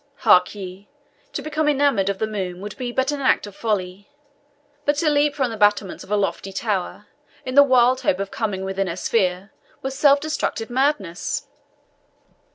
[0.25, 0.89] Hark ye
[1.31, 4.09] to become enamoured of the moon would be but an act of folly;
[4.83, 7.05] but to leap from the battlements of a lofty tower,
[7.45, 9.51] in the wild hope of coming within her sphere,
[9.83, 11.45] were self destructive madness."